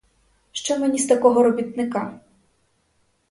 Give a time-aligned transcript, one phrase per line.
[0.51, 2.19] Що мені з такого робітника!